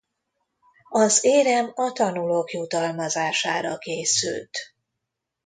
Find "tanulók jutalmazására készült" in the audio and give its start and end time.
1.91-4.49